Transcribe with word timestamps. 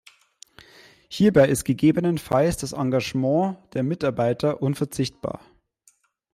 Hierbei 1.09 1.47
ist 1.47 1.63
gegebenenfalls 1.63 2.57
das 2.57 2.71
Engagement 2.73 3.59
der 3.75 3.83
Mitarbeiter 3.83 4.59
unverzichtbar. 4.59 5.41